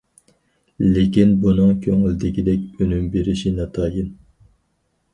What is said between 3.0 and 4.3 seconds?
بېرىشى ناتايىن.